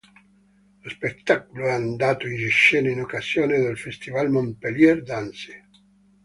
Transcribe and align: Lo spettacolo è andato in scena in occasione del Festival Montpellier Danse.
Lo 0.81 0.89
spettacolo 0.89 1.67
è 1.67 1.69
andato 1.69 2.25
in 2.27 2.49
scena 2.49 2.89
in 2.89 3.01
occasione 3.01 3.59
del 3.59 3.77
Festival 3.77 4.31
Montpellier 4.31 5.03
Danse. 5.03 5.67